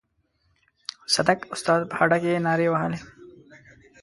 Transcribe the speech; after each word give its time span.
صدک 1.13 1.39
استاد 1.53 1.81
په 1.89 1.95
هډه 1.99 2.17
کې 2.23 2.43
نارې 2.47 2.67
وهلې. 2.69 2.99